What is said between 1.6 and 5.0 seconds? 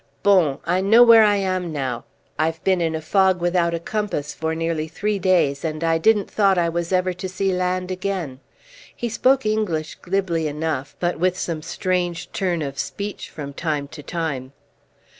now. I've been in a fog without a compass for nearly